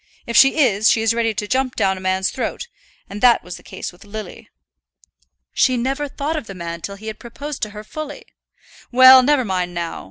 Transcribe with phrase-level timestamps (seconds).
[0.25, 2.67] If she is, she is ready to jump down a man's throat;
[3.07, 4.49] and that was the case with Lily."
[5.53, 8.25] "She never thought of the man till he had proposed to her fully."
[8.91, 9.99] "Well, never mind now.